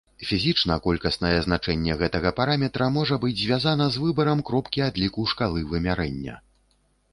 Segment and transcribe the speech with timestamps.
[0.27, 6.43] Фізічна колькаснае значэнне гэтага параметра можа быць звязана з выбарам кропкі адліку шкалы вымярэння.